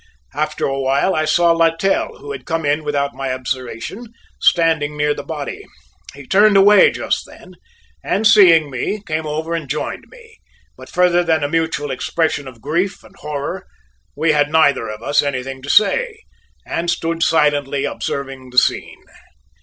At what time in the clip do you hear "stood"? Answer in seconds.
16.89-17.21